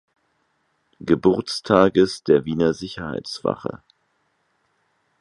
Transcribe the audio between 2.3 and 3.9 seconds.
Wiener Sicherheitswache.